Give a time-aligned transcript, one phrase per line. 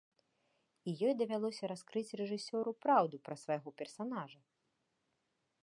[0.91, 4.39] І ёй давялося раскрыць рэжысёру праўду пра свайго персанажа.